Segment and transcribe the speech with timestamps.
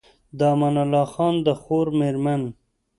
[0.37, 2.41] د امان الله خان د خور مېرمن